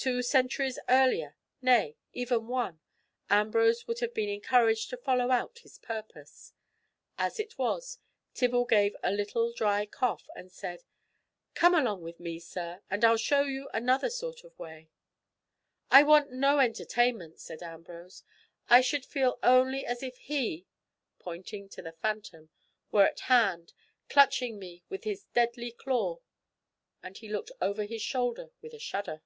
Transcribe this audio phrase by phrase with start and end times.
[0.00, 2.78] Two centuries earlier, nay, even one,
[3.30, 6.52] Ambrose would have been encouraged to follow out his purpose.
[7.18, 7.98] As it was,
[8.32, 10.84] Tibble gave a little dry cough and said,
[11.54, 14.88] "Come along with me, sir, and I'll show you another sort of way."
[15.90, 18.22] "I want no entertainment!" said Ambrose,
[18.70, 20.68] "I should feel only as if he,"
[21.18, 22.50] pointing to the phantom,
[22.92, 23.72] "were at hand,
[24.08, 26.20] clutching me with his deadly claw,"
[27.02, 29.22] and he looked over his shoulder with a shudder.